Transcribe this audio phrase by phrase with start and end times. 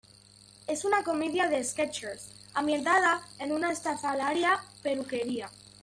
[0.65, 5.47] Es una comedia de "sketches" ambientada en una estrafalaria peluquería.